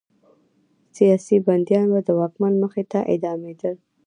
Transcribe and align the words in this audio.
سیاسي 0.97 1.37
بندیان 1.47 1.85
به 1.93 1.99
د 2.07 2.09
واکمن 2.19 2.53
مخې 2.63 2.83
ته 2.91 2.99
اعدامېدل. 3.11 3.75